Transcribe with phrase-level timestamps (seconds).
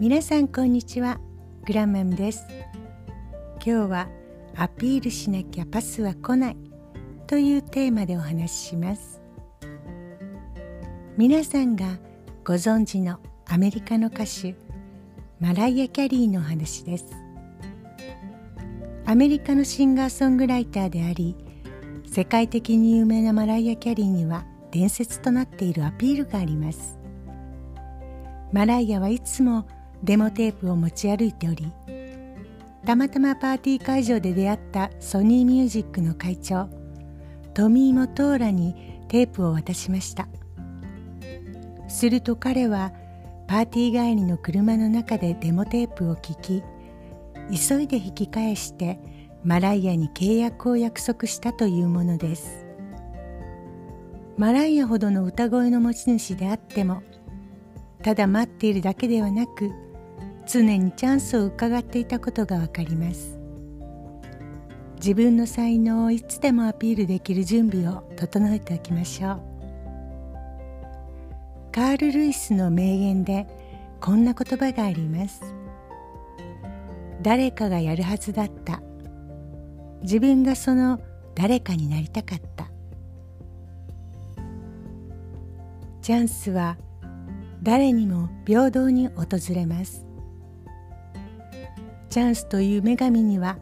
[0.00, 1.20] 皆さんこんにちは。
[1.64, 2.44] グランマムです。
[3.64, 4.08] 今日は
[4.56, 6.56] アピールしなきゃパスは来ない。
[7.28, 9.22] というテーマでお話しします。
[11.16, 12.00] 皆さんが
[12.44, 14.56] ご存知のアメリカの歌手
[15.38, 17.06] マライア・キャリーの話です。
[19.06, 21.36] アメリカのシンガーソングライターであり
[22.04, 26.98] 世界的に有名なマライア・キャリーには伝説となっているアピールがあります。
[28.52, 29.68] マライアはいつも
[30.04, 31.72] デモテープを持ち歩いており
[32.84, 36.68] たまたまパーティー会場で出会ったソニーミュージックの会長
[37.54, 40.26] トミー・モトーラにテープを渡しました。
[41.88, 42.92] すると彼は
[43.46, 46.62] パーティー帰りの車の中でデモテープを聞き
[47.68, 48.98] 急いで引き返して
[49.44, 52.66] マライアに契約を約束したというものです。
[54.36, 57.02] マライアほどの歌声の持ち主であっても
[58.02, 59.70] ただ待っているだけではなく
[60.46, 63.38] 常にチャンスを伺っていたことがわかります。
[64.96, 69.40] 自分の才能をいつでもアピールできる準備を整えておきましょう。
[71.72, 73.46] カール・ルイスの名言で
[74.00, 75.42] こんな言葉があります。
[77.20, 78.80] 誰かがやるはずだった。
[80.02, 81.00] 自分がその
[81.34, 82.68] 誰かになりたかった。
[86.00, 86.76] チャンスは
[87.62, 90.04] 誰にも平等に訪れます。
[92.14, 93.58] チャンスという女神には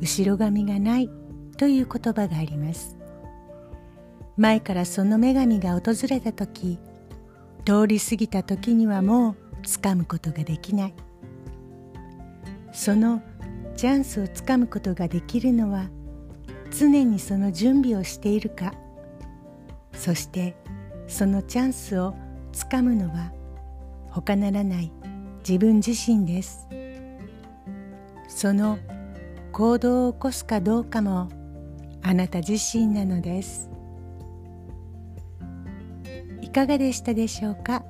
[0.00, 1.08] 後ろ髪がない
[1.56, 2.98] という言葉があります。
[4.36, 6.80] 前からその女神が訪れた時
[7.64, 10.94] 通り過ぎた時にはもう掴むことができない。
[12.72, 13.22] その
[13.76, 15.88] チャンスをつかむことができるのは
[16.76, 18.74] 常にその準備をしているか。
[19.92, 20.56] そして
[21.06, 22.12] そのチャンスを
[22.50, 23.30] つかむのは
[24.10, 24.90] 他ならない
[25.48, 26.66] 自分自身です。
[28.28, 28.78] その
[29.52, 31.28] 行動を起こすかどうかも
[32.02, 33.70] あなた自身なのです。
[36.40, 37.84] いかがでしたでしょうか？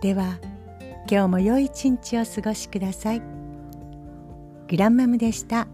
[0.00, 0.38] では
[1.10, 3.22] 今日も良い一日を過ごしください。
[4.68, 5.66] グランマムでした。